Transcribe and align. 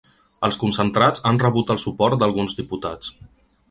Els 0.47 0.57
concentrats 0.63 1.23
han 1.33 1.39
rebut 1.45 1.77
el 1.77 1.81
suport 1.87 2.25
d’alguns 2.25 2.61
diputats. 2.63 3.19